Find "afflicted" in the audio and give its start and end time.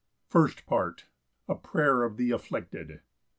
2.31-3.01